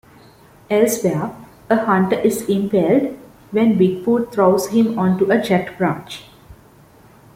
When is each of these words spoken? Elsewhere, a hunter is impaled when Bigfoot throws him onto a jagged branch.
Elsewhere, 0.67 1.31
a 1.69 1.85
hunter 1.85 2.19
is 2.19 2.49
impaled 2.49 3.15
when 3.51 3.77
Bigfoot 3.77 4.31
throws 4.31 4.69
him 4.69 4.97
onto 4.97 5.31
a 5.31 5.39
jagged 5.39 5.77
branch. 5.77 6.23